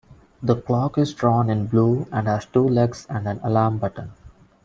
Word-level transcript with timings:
The 0.41 0.55
clock 0.55 0.97
is 0.97 1.13
drawn 1.13 1.47
in 1.47 1.67
blue 1.67 2.07
and 2.11 2.27
has 2.27 2.47
two 2.47 2.67
legs 2.67 3.05
and 3.07 3.27
an 3.27 3.39
alarm 3.43 3.77
button. 3.77 4.13